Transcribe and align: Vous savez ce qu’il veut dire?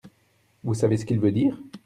Vous 0.63 0.73
savez 0.73 0.97
ce 0.97 1.05
qu’il 1.05 1.19
veut 1.19 1.31
dire? 1.31 1.55